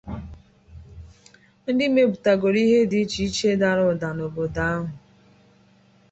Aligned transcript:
ndị 1.71 1.85
mepụtagoro 1.93 2.57
ihe 2.65 2.79
dị 2.91 2.97
iche 3.03 3.19
iche 3.27 3.49
dara 3.61 3.83
ụda 3.91 4.09
n'obodo 4.13 4.61
ahụ. 4.71 4.87